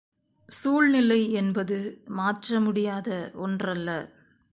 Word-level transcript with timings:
சூழ்நிலை 0.49 1.31
என்பது 1.31 1.77
மாற்றமுடியாத 2.09 3.09
ஒன்றல்ல. 3.35 3.89